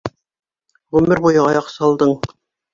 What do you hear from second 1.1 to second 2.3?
буйы аяҡ салдың!